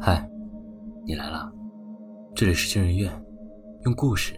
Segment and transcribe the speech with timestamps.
[0.00, 0.30] 嗨，
[1.04, 1.52] 你来了，
[2.32, 3.12] 这里是惊人院，
[3.84, 4.32] 用故事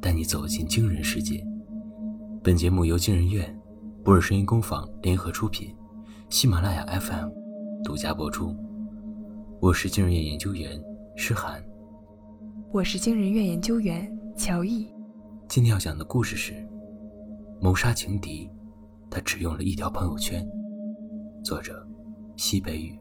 [0.00, 1.40] 带你走进惊人世界。
[2.42, 3.56] 本节目由惊人院、
[4.02, 5.72] 博尔声音工坊联合出品，
[6.30, 7.28] 喜马拉雅 FM
[7.84, 8.56] 独家播出。
[9.60, 10.82] 我是惊人院研究员
[11.14, 11.64] 诗涵，
[12.72, 14.92] 我是惊人院研究员乔毅。
[15.48, 16.52] 今天要讲的故事是
[17.60, 18.48] 《谋杀情敌》，
[19.08, 20.44] 他只用了一条朋友圈。
[21.44, 21.86] 作者：
[22.36, 22.98] 西北雨。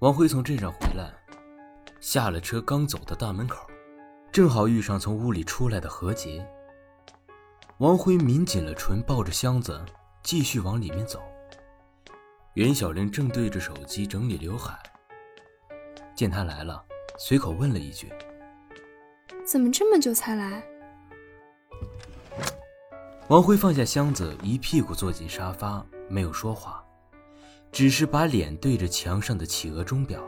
[0.00, 1.12] 王辉从镇上回来，
[1.98, 3.66] 下了车，刚走到大门口，
[4.30, 6.46] 正好遇上从屋里出来的何洁。
[7.78, 9.84] 王辉抿紧了唇，抱着箱子
[10.22, 11.20] 继续往里面走。
[12.54, 14.78] 袁小玲正对着手机整理刘海，
[16.14, 16.80] 见他来了，
[17.18, 18.08] 随口问了一句
[19.44, 20.62] ：“怎么这么久才来？”
[23.26, 26.84] 王辉放下箱子，一屁股坐进沙发，没有说话。
[27.70, 30.22] 只是把脸对着墙上的企鹅钟表，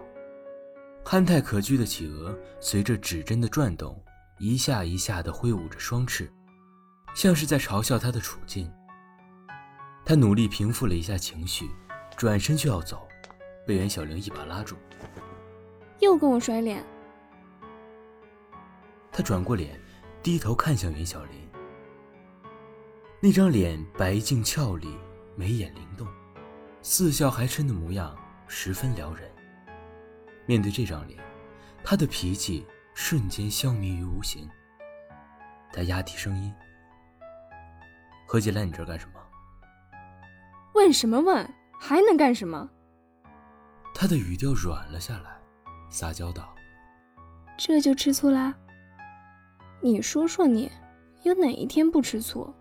[1.05, 4.01] 憨态可掬的企鹅随着指针的转动，
[4.39, 6.31] 一下一下地挥舞着双翅，
[7.15, 8.71] 像是在嘲笑他的处境。
[10.05, 11.69] 他努力平复了一下情绪，
[12.17, 13.09] 转身就要走，
[13.67, 14.77] 被袁小玲一把拉住。
[16.01, 16.85] 又跟我甩脸。
[19.11, 19.81] 他转过脸，
[20.23, 21.49] 低头看向袁小玲，
[23.21, 24.89] 那张脸白净俏丽，
[25.37, 26.07] 眉眼灵动。
[26.83, 29.31] 似笑还嗔的模样十分撩人。
[30.47, 31.19] 面对这张脸，
[31.85, 34.49] 他的脾气瞬间消弭于无形。
[35.73, 36.53] 他压低声音
[38.27, 39.21] ：“何姐来你这儿干什么
[40.75, 41.49] ？”“问什么问？
[41.79, 42.69] 还能干什么？”
[43.95, 45.39] 他的语调软了下来，
[45.91, 46.55] 撒娇道
[47.57, 48.55] ：“这就吃醋啦？
[49.81, 50.71] 你说说你，
[51.23, 52.53] 有哪一天不吃醋？”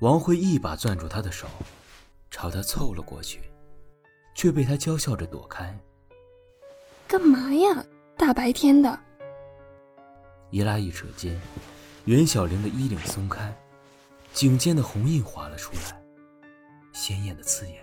[0.00, 1.48] 王辉一把攥住他的手。
[2.30, 3.40] 朝他凑了过去，
[4.34, 5.76] 却被他娇笑着躲开。
[7.06, 7.84] 干嘛呀？
[8.16, 8.98] 大白天的！
[10.50, 11.40] 一拉一扯间，
[12.04, 13.54] 袁小玲的衣领松开，
[14.32, 16.02] 颈间的红印划了出来，
[16.92, 17.76] 鲜艳的刺眼。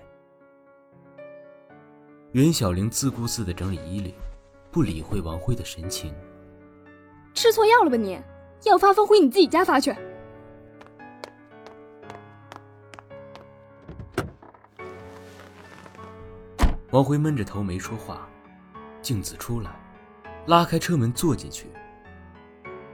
[2.33, 4.13] 袁小玲自顾自的整理衣领，
[4.71, 6.13] 不理会王辉的神情。
[7.33, 8.19] 吃错药了吧你？
[8.63, 9.95] 要发疯回你自己家发去。
[16.95, 18.25] 王辉闷着头没说话，
[19.01, 19.69] 镜子出来，
[20.47, 21.67] 拉开车门坐进去。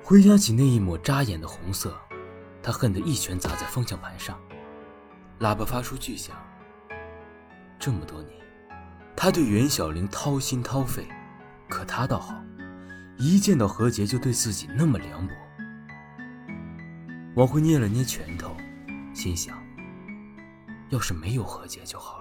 [0.03, 1.95] 回想起那一抹扎眼的红色，
[2.63, 4.39] 他恨得一拳砸在方向盘上，
[5.39, 6.35] 喇叭发出巨响。
[7.77, 8.33] 这么多年，
[9.15, 11.07] 他对袁小玲掏心掏肺，
[11.69, 12.33] 可他倒好，
[13.19, 15.33] 一见到何洁就对自己那么凉薄。
[17.35, 18.57] 王辉捏了捏拳头，
[19.13, 19.55] 心想：
[20.89, 22.19] 要是没有何洁就好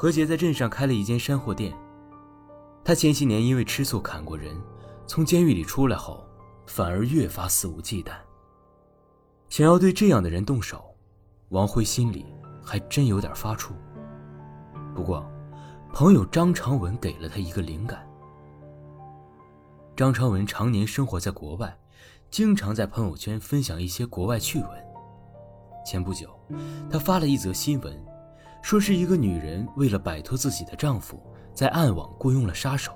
[0.00, 1.76] 何洁在镇上开了一间山货店。
[2.84, 4.56] 他前些年因为吃醋砍过人，
[5.08, 6.24] 从监狱里出来后，
[6.66, 8.12] 反而越发肆无忌惮。
[9.48, 10.94] 想要对这样的人动手，
[11.48, 12.24] 王辉心里
[12.64, 13.72] 还真有点发怵。
[14.94, 15.28] 不过，
[15.92, 18.08] 朋友张长文给了他一个灵感。
[19.96, 21.76] 张长文常年生活在国外，
[22.30, 24.70] 经常在朋友圈分享一些国外趣闻。
[25.84, 26.30] 前不久，
[26.88, 28.00] 他发了一则新闻。
[28.62, 31.20] 说是一个女人为了摆脱自己的丈夫，
[31.54, 32.92] 在暗网雇佣了杀手。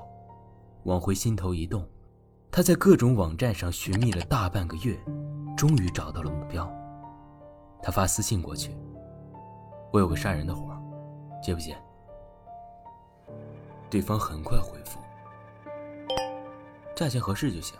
[0.85, 1.89] 王辉心头一动，
[2.51, 4.99] 他在各种网站上寻觅了大半个月，
[5.57, 6.71] 终于找到了目标。
[7.83, 8.77] 他发私信过去
[9.93, 10.77] ：“我有个杀人的活，
[11.43, 11.77] 接不接？”
[13.89, 14.99] 对方很快回复
[16.97, 17.77] ：“价钱合适就行。”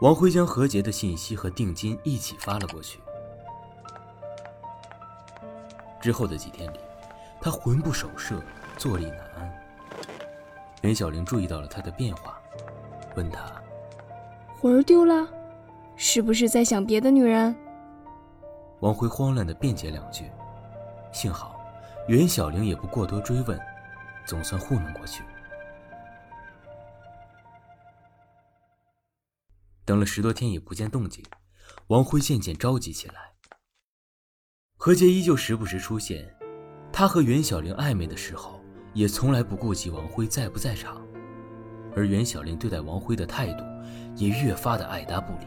[0.00, 3.00] 王辉将何洁的信息和定金一起发了过去。
[6.00, 6.78] 之后的几天里，
[7.40, 8.40] 他魂不守舍，
[8.76, 9.52] 坐立难安。
[10.82, 12.40] 袁小玲注意到了他的变化，
[13.16, 13.50] 问他
[14.60, 15.28] ：“魂儿丢了，
[15.96, 17.54] 是不是在想别的女人？”
[18.80, 20.30] 王辉慌乱的辩解两句，
[21.12, 21.60] 幸好
[22.06, 23.58] 袁小玲也不过多追问，
[24.24, 25.24] 总算糊弄过去。
[29.84, 31.24] 等了十多天也不见动静，
[31.88, 33.32] 王辉渐渐着急起来。
[34.88, 36.24] 何洁依旧时不时出现，
[36.90, 38.58] 他和袁小玲暧昧的时候，
[38.94, 41.06] 也从来不顾及王辉在不在场，
[41.94, 43.64] 而袁小玲对待王辉的态度，
[44.16, 45.46] 也越发的爱答不理。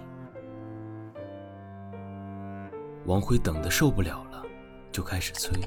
[3.07, 4.43] 王辉等得受不了了，
[4.91, 5.59] 就开始催。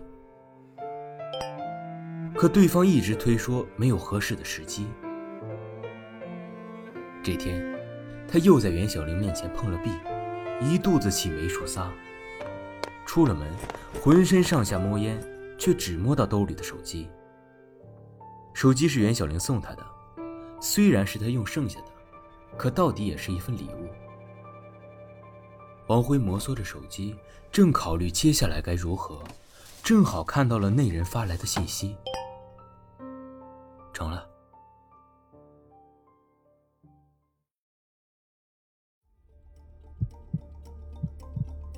[2.37, 4.87] 可对方一直推说没有合适的时机。
[7.25, 7.61] 这天，
[8.29, 9.91] 他又在袁小玲面前碰了壁，
[10.61, 11.93] 一肚子气没处撒。
[13.07, 13.53] 出了门，
[14.03, 15.23] 浑身上下摸烟，
[15.59, 17.09] 却只摸到兜里的手机。
[18.53, 19.85] 手机是袁小玲送他的，
[20.61, 21.87] 虽然是他用剩下的，
[22.57, 23.89] 可到底也是一份礼物。
[25.87, 27.15] 王辉摩挲着手机，
[27.53, 29.23] 正考虑接下来该如何，
[29.83, 31.97] 正好看到了那人发来的信息。
[33.93, 34.34] 成了。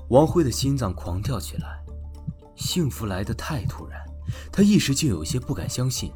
[0.09, 1.85] 王辉的心脏狂跳起来，
[2.55, 4.01] 幸福来得太突然，
[4.53, 6.13] 他一时竟有些不敢相信。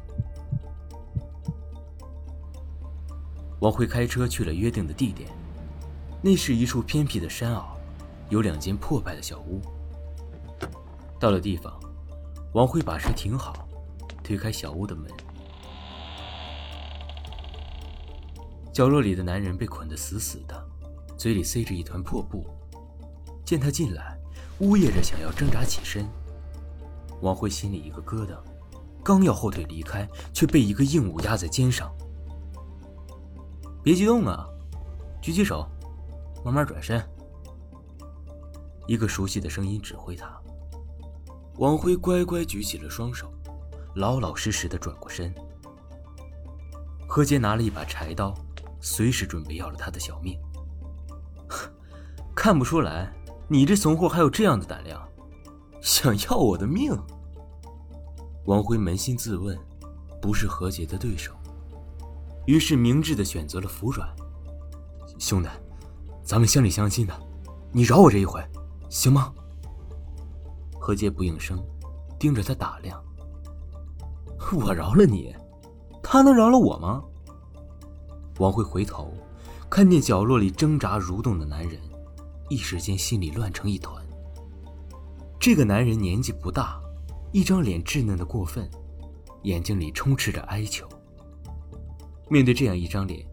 [3.59, 5.29] 王辉开车去了约定的地点，
[6.21, 7.77] 那是一处偏僻的山坳。
[8.29, 9.61] 有两间破败的小屋。
[11.19, 11.77] 到了地方，
[12.53, 13.67] 王辉把车停好，
[14.23, 15.11] 推开小屋的门。
[18.71, 20.65] 角落里的男人被捆得死死的，
[21.17, 22.47] 嘴里塞着一团破布。
[23.51, 24.17] 见他进来，
[24.59, 26.07] 呜咽着想要挣扎起身。
[27.19, 28.37] 王辉心里一个疙瘩，
[29.03, 31.93] 刚要后退离开，却被一个硬物压在肩上。
[33.83, 34.47] 别激动啊，
[35.21, 35.67] 举起手，
[36.45, 37.05] 慢慢转身。
[38.87, 40.33] 一个熟悉的声音指挥他。
[41.57, 43.29] 王辉乖乖举起了双手，
[43.95, 45.35] 老老实实的转过身。
[47.05, 48.33] 何洁拿了一把柴刀，
[48.79, 50.39] 随时准备要了他的小命。
[52.33, 53.13] 看不出来，
[53.51, 55.05] 你这怂货还有这样的胆量，
[55.81, 56.97] 想要我的命？
[58.45, 59.59] 王辉扪心自问，
[60.21, 61.33] 不是何洁的对手，
[62.45, 64.07] 于是明智的选择了服软。
[65.19, 65.49] 兄弟，
[66.23, 67.13] 咱们乡里乡亲的，
[67.73, 68.41] 你饶我这一回。
[68.87, 69.33] 行吗？
[70.79, 71.61] 何洁不应声，
[72.17, 73.03] 盯着他打量。
[74.53, 75.35] 我饶了你，
[76.01, 77.03] 他能饶了我吗？
[78.39, 79.13] 王辉回头，
[79.69, 81.77] 看见角落里挣扎蠕动的男人，
[82.51, 84.05] 一时间心里乱成一团。
[85.39, 86.81] 这个男人年纪不大，
[87.31, 88.69] 一张脸稚嫩的过分，
[89.43, 90.85] 眼睛里充斥着哀求。
[92.29, 93.25] 面对这样一张脸，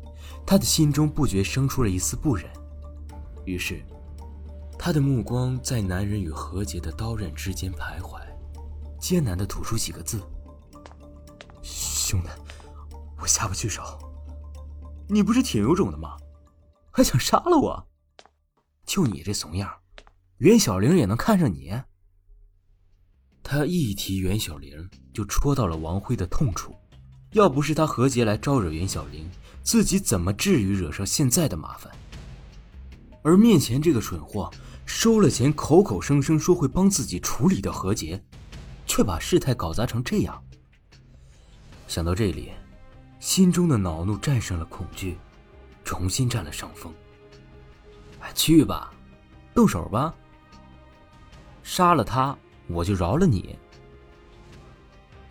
[0.47, 2.49] 他的心中不觉生出了一丝不忍，
[3.45, 3.83] 于是。
[4.79, 8.21] 他的目光在男人与何洁的刀刃之间徘徊，
[9.01, 10.23] 艰难的吐出几个字
[11.61, 12.29] ：“兄弟，
[13.21, 13.83] 我下不去手。
[15.09, 16.17] 你不是挺有种的吗？
[16.93, 17.88] 还想杀了我？
[18.89, 19.71] 就你这怂样，
[20.39, 21.79] 袁小玲也能看上你？”
[23.45, 26.75] 他一提袁小玲，就戳到了王辉的痛处。
[27.33, 29.31] 要不是他何洁来招惹袁小玲，
[29.63, 31.95] 自己怎么至于惹上现在的麻烦？
[33.23, 34.51] 而面前这个蠢货。
[34.87, 38.25] 收了钱，口口声声说会帮自己处理掉何洁，
[38.87, 40.43] 却把事态搞砸成这样。
[41.87, 42.53] 想到这里，
[43.21, 45.19] 心中的恼怒战胜了恐惧，
[45.85, 46.91] 重新占了上风。
[48.33, 48.93] 去吧，
[49.55, 50.15] 动手吧。
[51.63, 52.37] 杀了他，
[52.67, 53.59] 我就饶了你。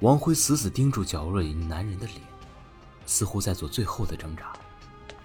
[0.01, 2.21] 王辉死死盯住角落里男人的脸，
[3.05, 4.53] 似乎在做最后的挣扎。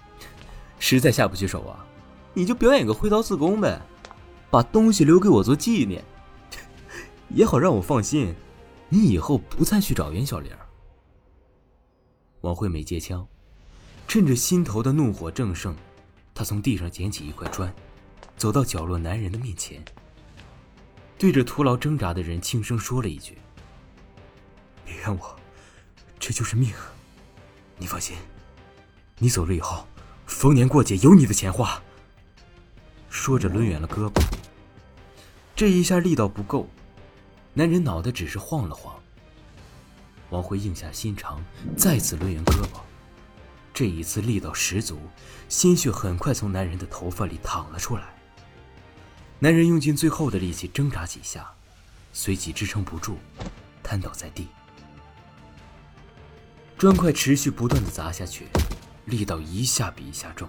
[0.79, 1.85] 实在下不去手啊，
[2.33, 3.81] 你就表演个挥刀自宫呗。
[4.49, 6.03] 把东西留给我做纪念，
[7.29, 8.35] 也好让我放心，
[8.89, 10.51] 你以后不再去找袁小玲。
[12.41, 13.27] 王慧没接枪，
[14.07, 15.75] 趁着心头的怒火正盛，
[16.33, 17.73] 他从地上捡起一块砖，
[18.35, 19.83] 走到角落男人的面前，
[21.17, 23.37] 对着徒劳挣扎的人轻声说了一句
[24.83, 25.35] ：“别怨我，
[26.19, 26.73] 这就是命。
[27.77, 28.15] 你放心，
[29.17, 29.87] 你走了以后，
[30.25, 31.81] 逢年过节有你的钱花。”
[33.09, 34.21] 说着抡圆了胳膊。
[35.55, 36.67] 这一下力道不够，
[37.53, 38.95] 男人脑袋只是晃了晃。
[40.31, 41.39] 王辉硬下心肠，
[41.77, 42.79] 再次抡圆胳膊，
[43.73, 44.99] 这一次力道十足，
[45.49, 48.03] 鲜血很快从男人的头发里淌了出来。
[49.39, 51.51] 男人用尽最后的力气挣扎几下，
[52.13, 53.17] 随即支撑不住，
[53.81, 54.47] 瘫倒在地。
[56.77, 58.47] 砖块持续不断的砸下去，
[59.05, 60.47] 力道一下比一下重。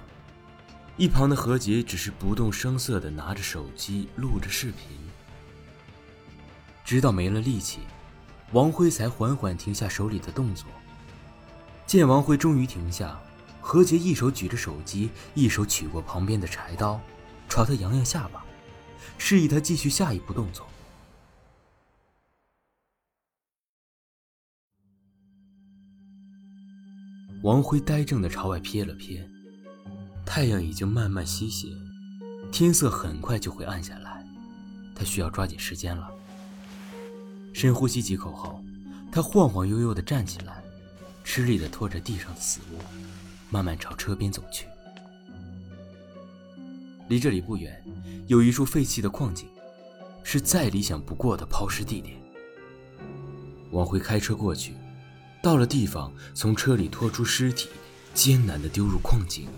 [0.97, 4.97] 一旁的何洁只是不动声色的拿着手机录着视频，
[6.85, 7.81] 直到没了力气，
[8.53, 10.67] 王辉才缓缓停下手里的动作。
[11.87, 13.21] 见王辉终于停下，
[13.61, 17.01] 何洁一手举着手机，一手取过旁边的柴刀，
[17.49, 18.45] 朝他扬扬下巴，
[19.19, 20.67] 示意他继续下一步动作。
[27.43, 29.23] 王辉呆怔的朝外瞥了瞥。
[30.25, 31.69] 太阳已经慢慢西斜，
[32.51, 34.27] 天色很快就会暗下来。
[34.97, 36.11] 他需要抓紧时间了。
[37.53, 38.65] 深呼吸几口后，
[39.13, 40.64] 他晃晃悠悠的站起来，
[41.25, 42.79] 吃力地拖着地上的死物，
[43.51, 44.69] 慢慢朝车边走去。
[47.09, 47.83] 离这里不远，
[48.29, 49.49] 有一处废弃的矿井，
[50.23, 52.17] 是再理想不过的抛尸地点。
[53.73, 54.75] 王辉开车过去，
[55.43, 57.69] 到了地方，从车里拖出尸体，
[58.13, 59.49] 艰难地丢入矿井。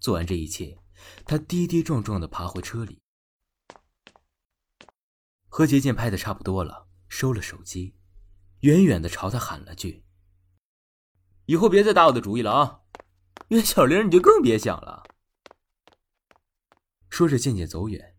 [0.00, 0.76] 做完这一切，
[1.24, 2.98] 他跌跌撞撞地爬回车里。
[5.58, 7.96] 何洁见拍的差不多了，收了手机，
[8.60, 10.04] 远远的朝他喊了句
[11.46, 12.82] ：“以后别再打我的主意了啊！”
[13.50, 15.02] 袁小玲，你就更别想了。
[17.10, 18.14] 说着，渐渐走远。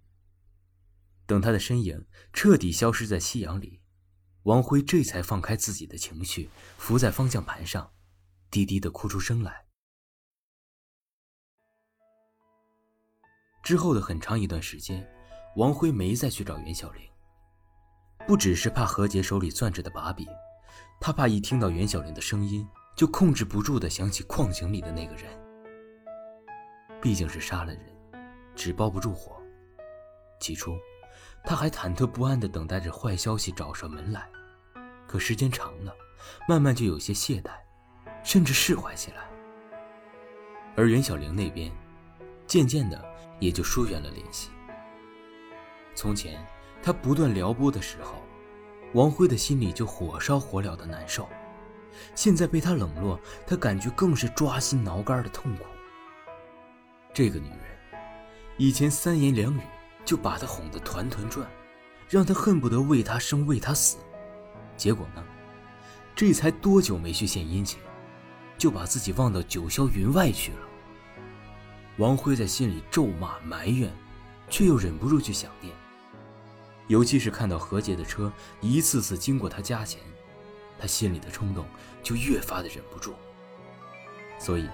[1.25, 3.81] 等他的身影彻底消失在夕阳里，
[4.43, 7.93] 王辉这才放开自己的情绪，伏在方向盘上，
[8.51, 9.65] 低低的哭出声来。
[13.63, 15.09] 之后的很长一段时间，
[15.55, 17.08] 王辉没再去找袁小玲。
[18.29, 20.27] 不只是怕何洁手里攥着的把柄，
[21.01, 22.63] 他怕一听到袁小玲的声音，
[22.95, 25.25] 就控制不住的想起矿井里的那个人。
[27.01, 27.81] 毕竟是杀了人，
[28.55, 29.41] 纸包不住火。
[30.39, 30.77] 起初，
[31.43, 34.29] 他还忐忑不安的等待着坏消息找上门来，
[35.07, 35.91] 可时间长了，
[36.47, 37.49] 慢慢就有些懈怠，
[38.23, 39.27] 甚至释怀起来。
[40.75, 41.71] 而袁小玲那边，
[42.45, 43.09] 渐渐的。
[43.39, 44.49] 也就疏远了联系。
[45.95, 46.45] 从前，
[46.81, 48.23] 他不断撩拨的时候，
[48.93, 51.23] 王辉的心里就火烧火燎的难受；
[52.15, 55.65] 现在被他冷落，他感觉更是抓心挠肝的痛苦。
[57.13, 57.59] 这个女人，
[58.57, 59.61] 以前三言两语
[60.05, 61.45] 就把他哄得团团转，
[62.07, 63.97] 让他恨不得为他生为他死。
[64.77, 65.23] 结果呢，
[66.15, 67.79] 这才多久没去献殷勤，
[68.57, 70.59] 就把自己忘到九霄云外去了。
[71.97, 73.93] 王辉在心里咒骂埋怨，
[74.49, 75.73] 却又忍不住去想念。
[76.89, 80.01] 尤其是看到何洁的车一次次经过他家前，
[80.79, 81.65] 他心里的冲动
[82.01, 83.13] 就越发的忍不住。
[84.39, 84.67] 所以，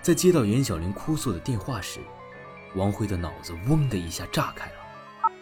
[0.00, 2.00] 在接到袁小玲哭诉的电话时，
[2.74, 5.32] 王辉的脑子嗡的一下炸开了。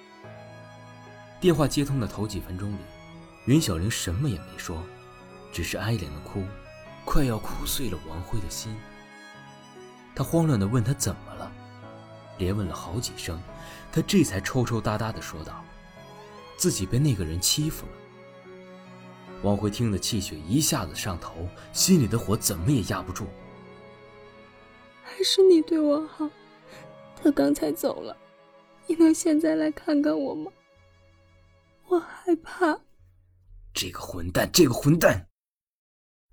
[1.40, 2.78] 电话接通的头几分钟里，
[3.44, 4.82] 袁小玲什么也没说，
[5.52, 6.42] 只是哀怜的哭，
[7.04, 8.76] 快要哭碎了王辉的心。
[10.12, 11.52] 他慌乱地问他怎么了，
[12.36, 13.40] 连问了好几声，
[13.92, 15.64] 他这才抽抽搭搭地说道
[16.60, 17.92] ：“自己被那个人欺负了。”
[19.42, 23.26] 王辉听得气血一下子上头，心里的火怎么也压不住。
[25.02, 26.28] 还是你对我好，
[27.16, 28.14] 他刚才走了，
[28.86, 30.52] 你能现在来看看我吗？
[31.86, 32.78] 我害怕。
[33.72, 35.26] 这个混蛋，这个混蛋！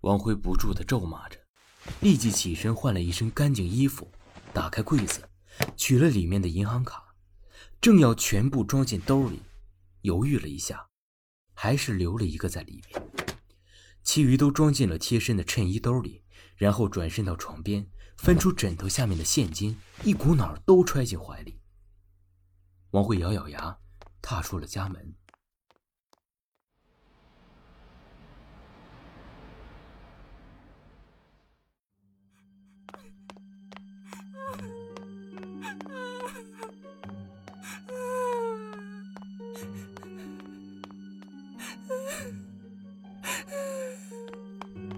[0.01, 1.39] 王辉不住的咒骂着。
[2.01, 4.11] 立即起身换了一身干净衣服，
[4.53, 5.21] 打开柜子，
[5.77, 7.01] 取了里面的银行卡，
[7.79, 9.41] 正要全部装进兜里，
[10.01, 10.87] 犹豫了一下，
[11.53, 13.09] 还是留了一个在里面，
[14.03, 16.23] 其余都装进了贴身的衬衣兜里，
[16.55, 21.59] 然后转身到床边，翻出枕头下面的现金，一股脑都揣进怀里。
[22.91, 23.77] 王慧咬咬牙，
[24.21, 25.15] 踏出了家门。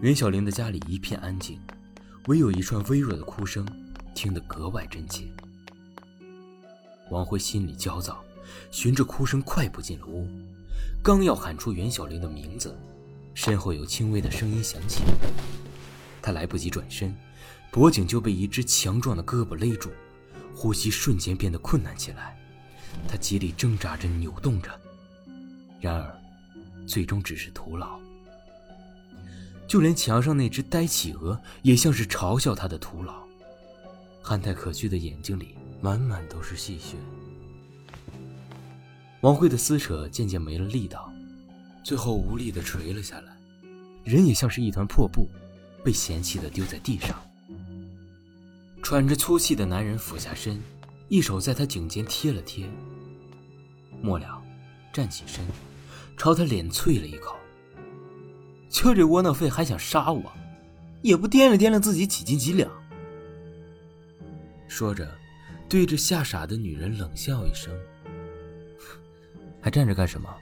[0.10, 1.60] 袁小玲的家里一片安静，
[2.25, 3.63] 唯有一串微弱的哭声，
[4.16, 5.25] 听得格外真切。
[7.12, 8.25] 王辉心里焦躁，
[8.72, 10.28] 循着哭声快步进了屋，
[11.04, 12.75] 刚要喊出袁小玲的名字，
[13.36, 15.04] 身后有轻微的声音响起。
[16.24, 17.16] 他来不及转身，
[17.70, 19.92] 脖颈就被一只强壮的胳膊勒住，
[20.56, 22.36] 呼吸瞬间变得困难起来。
[23.08, 24.72] 他极力挣扎着，扭动着，
[25.80, 26.20] 然而，
[26.88, 28.00] 最终只是徒劳。
[29.70, 33.22] 就连墙上那只呆企鹅也像是嘲笑他的徒劳，
[34.20, 36.96] 憨态可掬的眼睛里满满都是戏谑。
[39.22, 41.14] 王慧的撕扯渐渐没了力道，
[41.84, 43.38] 最后无力的垂了下来，
[44.04, 45.30] 人也像是一团破布，
[45.84, 47.16] 被嫌弃的丢在地上。
[48.82, 50.60] 喘着粗气的男人俯下身，
[51.10, 52.68] 一手在他颈间贴了贴，
[54.02, 54.42] 末了，
[54.92, 55.46] 站起身，
[56.18, 57.36] 朝他脸啐了一口。
[58.79, 60.31] 就这窝囊废还想杀我，
[61.01, 62.71] 也不掂量掂量自己几斤几两。
[64.69, 65.13] 说着，
[65.67, 67.77] 对着吓傻的女人冷笑一声
[69.62, 70.33] ：“还站着干什么？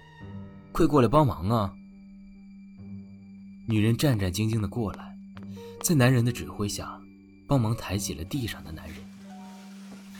[0.72, 1.74] 快过来帮忙啊！”
[3.68, 5.18] 女人战战兢兢的过来，
[5.82, 6.96] 在男人的指挥下，
[7.48, 8.98] 帮忙抬起了地上的男人。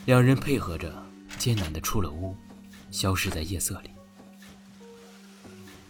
[0.06, 0.92] 两人配合着，
[1.38, 2.34] 艰难的出了屋，
[2.90, 3.90] 消失在夜色里。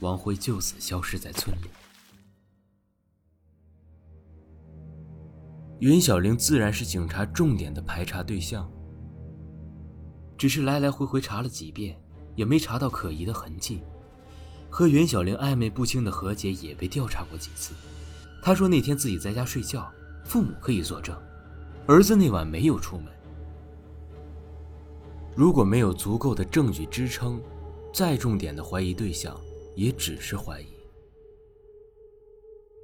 [0.00, 1.68] 王辉就此消失在村里。
[5.80, 8.68] 袁小玲自然是警察重点的排查对象，
[10.36, 11.96] 只是来来回回查了几遍，
[12.34, 13.80] 也没查到可疑的痕迹。
[14.68, 17.74] 和袁小玲暧昧不清的何洁也被调查过几次，
[18.42, 19.88] 她说那天自己在家睡觉，
[20.24, 21.16] 父母可以作证，
[21.86, 23.06] 儿子那晚没有出门。
[25.36, 27.40] 如果没有足够的证据支撑，
[27.94, 29.40] 再重点的怀疑对象
[29.76, 30.66] 也只是怀疑。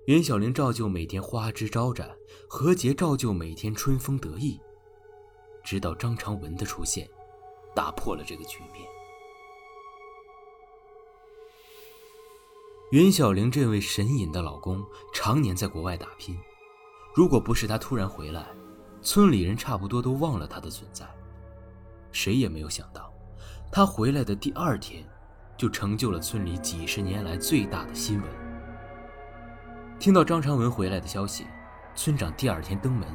[0.06, 2.14] 袁小玲照旧每天花枝招展，
[2.46, 4.61] 何洁照旧每天春风得意，
[5.62, 7.08] 直到张长文的出现，
[7.75, 8.87] 打破了这个局面。
[12.90, 14.84] 袁小玲这位神隐的老公
[15.14, 16.38] 常年在国外打拼，
[17.14, 18.46] 如果不是他突然回来，
[19.00, 21.08] 村里人差不多都忘了他的存在。
[22.12, 23.11] 谁也没有想到，
[23.73, 25.02] 他回来的第二天，
[25.56, 28.43] 就成就了村里几十年来最大的新闻。
[29.98, 31.46] 听到张长文回来的消息，
[31.94, 33.08] 村长第二天登门，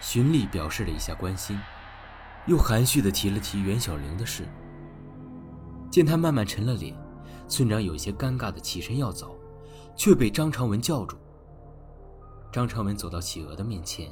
[0.00, 1.58] 循例表示了一下关心，
[2.46, 4.46] 又含蓄地提了提袁小玲的事。
[5.90, 6.94] 见他慢慢沉了脸。
[7.48, 9.34] 村长有些尴尬的起身要走，
[9.96, 11.16] 却被张长文叫住。
[12.52, 14.10] 张长文走到企鹅的面前，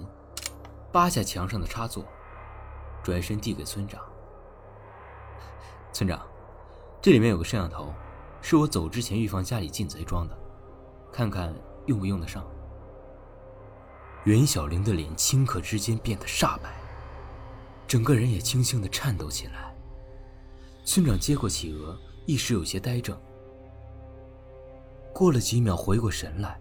[0.91, 2.03] 扒下墙上的插座，
[3.03, 4.01] 转身递给村长
[5.93, 6.19] ：“村长，
[7.03, 7.93] 这里面有个摄像头，
[8.41, 10.35] 是我走之前预防家里进贼装的，
[11.13, 11.55] 看看
[11.87, 12.47] 用不用得上。”
[14.25, 16.75] 袁小玲的脸顷刻之间变得煞白，
[17.87, 19.75] 整个人也轻轻的颤抖起来。
[20.85, 21.99] 村长接过企鹅。
[22.29, 23.17] 一时有些呆怔，
[25.15, 26.61] 过了几秒，回过神来，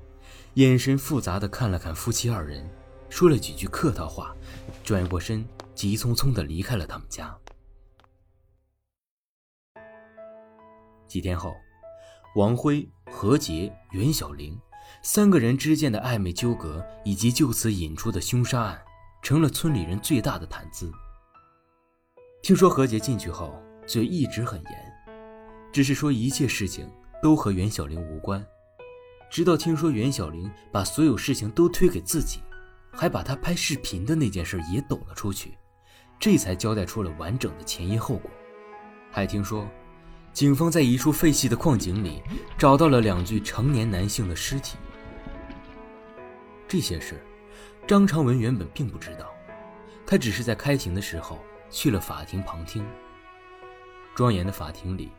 [0.54, 2.70] 眼神复杂的看了看夫妻二人，
[3.10, 4.36] 说了几句客套话，
[4.84, 7.36] 转过身，急匆匆的离开了他们家。
[11.08, 11.56] 几天后，
[12.36, 14.60] 王辉、何洁、袁小玲
[15.02, 18.82] 三个人之间的暧昧纠葛，以及就此引出的凶杀案，
[19.22, 20.92] 成了村里人最大的谈资。
[22.44, 24.94] 听说何洁进去后，嘴一直很严。
[25.72, 26.92] 只是说一切事情
[27.24, 28.46] 都和袁小玲无关，
[29.32, 32.42] 直到听说袁小玲把所有事情都推给自己，
[32.92, 35.58] 还把他拍视频的那件事也抖了出去，
[36.20, 38.30] 这才交代出了完整的前因后果。
[39.10, 39.66] 还听说，
[40.36, 42.22] 警方在一处废弃的矿井里
[42.58, 44.76] 找到了两具成年男性的尸体。
[46.68, 47.24] 这些事，
[47.88, 49.34] 张长文原本并不知道，
[50.06, 52.86] 他只是在开庭的时候去了法庭旁听。
[54.14, 55.10] 庄严的法庭里。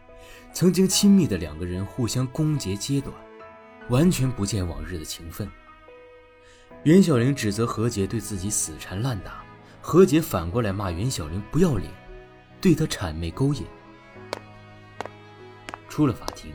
[0.53, 3.15] 曾经亲密的两个人互相攻讦揭短，
[3.89, 5.49] 完全不见往日的情分。
[6.83, 9.45] 袁小玲指责何洁对自己死缠烂打，
[9.81, 11.91] 何洁反过来骂袁小玲不要脸，
[12.61, 13.65] 对她谄媚勾引。
[15.97, 16.53] 出了法庭，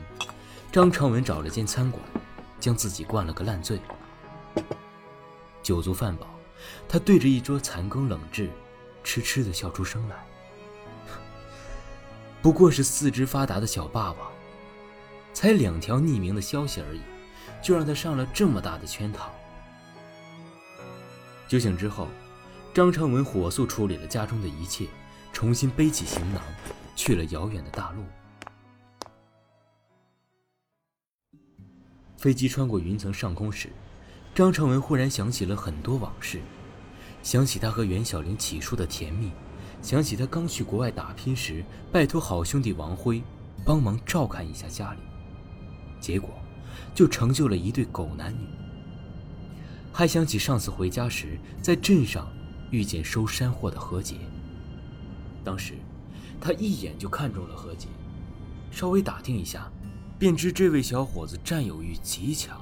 [0.70, 2.00] 张长文找了间餐馆，
[2.60, 3.80] 将自己灌了个烂醉。
[5.64, 6.28] 酒足饭饱，
[6.88, 8.48] 他对着一桌残羹冷炙，
[9.02, 10.24] 痴痴地笑出声来。
[12.40, 14.30] 不过是四肢发达的小霸王，
[15.32, 17.00] 才两条匿名的消息而已，
[17.60, 19.34] 就让他上了这么大的圈套。
[21.48, 22.06] 酒醒之后，
[22.72, 24.86] 张长文火速处理了家中的一切，
[25.32, 26.40] 重新背起行囊，
[26.94, 28.04] 去了遥远的大陆。
[32.22, 33.68] 飞机穿过云层上空时，
[34.32, 36.40] 张成文忽然想起了很多往事，
[37.20, 39.32] 想起他和袁小玲起初的甜蜜。
[39.82, 43.20] 想起他刚去国外打拼时，拜托好兄弟王辉
[43.64, 45.00] 帮忙照看一下家里，
[46.00, 46.30] 结果
[46.94, 48.46] 就成就了一对狗男女。
[49.92, 52.30] 还想起上次回家时，在镇上
[52.70, 54.14] 遇见收山货的何洁，
[55.42, 55.74] 当时
[56.40, 57.88] 他一眼就看中了何洁，
[58.70, 59.68] 稍微打听一下，
[60.22, 62.56] 便知这位小伙子占有欲极强，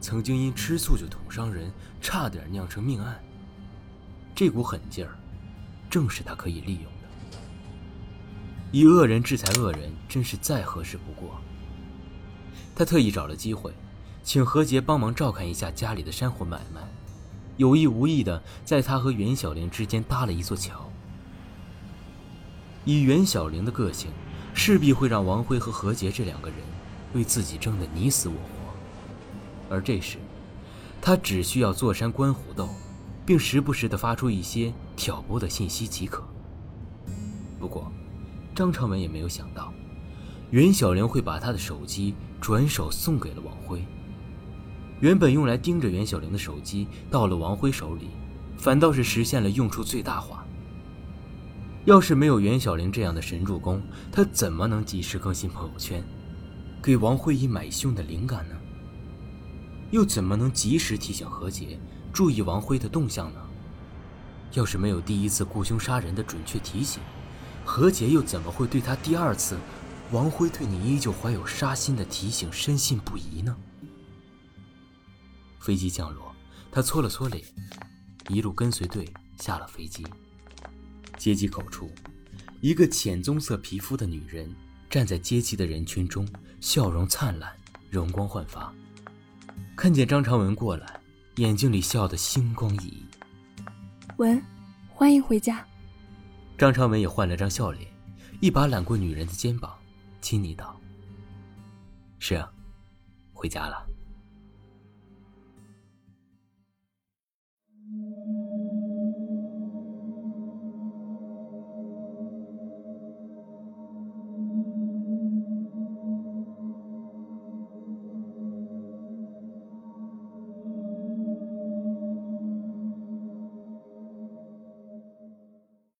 [0.00, 3.22] 曾经因吃醋就捅伤人，差点酿成命案。
[4.34, 5.14] 这股狠劲儿。
[5.90, 7.38] 正是他可以利用的。
[8.72, 11.38] 以恶人制裁恶人，真是再合适不过。
[12.74, 13.74] 他特意找了机会，
[14.22, 16.80] 请何洁帮忙照看一下家里的山货买卖，
[17.58, 20.90] 有意无意的在他和袁小玲之间搭了一座桥。
[22.86, 24.10] 以袁小玲的个性，
[24.54, 26.56] 势必会让王辉和何洁这两个人
[27.14, 30.18] 为自己争得你死我活，而这时，
[31.00, 32.68] 他只需要坐山观虎斗。
[33.26, 36.22] 并时不时地发出一些挑拨的信息即可。
[37.58, 37.90] 不过，
[38.54, 39.74] 张长文也没有想到，
[40.50, 43.84] 袁小玲会把他的手机转手送给了王辉。
[45.00, 48.10] 原本用来盯着袁小玲的手机，到了王辉手里，
[48.56, 50.46] 反倒是实现了用处最大化。
[51.84, 56.00] 要是没有袁小玲这样的神助攻，他怎么能及时更新朋友圈，
[56.82, 58.56] 给王慧怡买凶的灵感呢？
[59.90, 61.78] 又怎么能及时提醒何洁
[62.12, 63.40] 注意王辉的动向呢？
[64.52, 67.02] 要是没有第一次雇凶杀人的准确提醒，
[67.64, 69.58] 何洁又怎么会对他第二次
[70.12, 73.56] 王辉对你依旧怀有杀心的提醒深信不疑呢？
[75.60, 76.34] 飞机降落，
[76.70, 77.44] 他搓了搓脸，
[78.28, 80.06] 一路跟随队下了飞机。
[81.18, 81.90] 接机口处，
[82.60, 84.54] 一个浅棕色皮肤的女人
[84.88, 86.26] 站在接机的人群中，
[86.60, 87.50] 笑容灿烂，
[87.90, 88.72] 容光焕发。
[89.76, 91.00] 看见张长文过来，
[91.36, 93.06] 眼睛里笑得星光熠熠。
[94.16, 94.42] 文，
[94.88, 95.64] 欢迎回家。
[96.58, 97.86] 张长文也换了张笑脸，
[98.40, 99.76] 一把揽过女人的肩膀，
[100.20, 100.78] 亲昵道
[102.18, 102.50] ：“是啊，
[103.32, 103.86] 回家了。”